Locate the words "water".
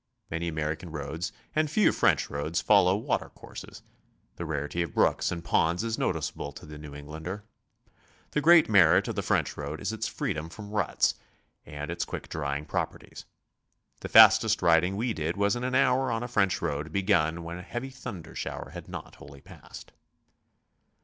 2.95-3.29